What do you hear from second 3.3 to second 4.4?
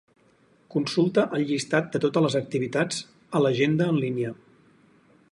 a l'agenda en línia.